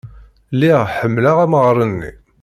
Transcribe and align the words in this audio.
Lliɣ 0.53 0.81
ḥemmleɣ 0.95 1.37
amɣar-nni. 1.45 2.11